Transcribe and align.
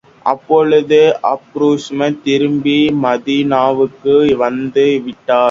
அப்பொழுது 0.25 0.99
அபூபஸீரும் 1.31 2.17
திரும்பி 2.23 2.75
மதீனாவுக்கு 3.03 4.15
வந்து 4.43 4.87
விட்டார். 5.05 5.37